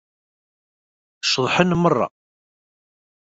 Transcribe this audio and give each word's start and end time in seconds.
Ceḍḥen 1.23 1.71
meṛṛa. 1.81 2.07